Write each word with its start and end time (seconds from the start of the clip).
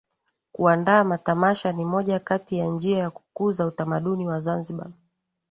Kuandaa 0.51 1.03
matamasha 1.03 1.71
ni 1.71 1.85
moja 1.85 2.19
kati 2.19 2.57
ya 2.57 2.67
njia 2.67 2.97
ya 2.97 3.09
kukuza 3.11 3.65
utamaduni 3.65 4.27
wa 4.27 4.39
Zanzibar 4.39 4.89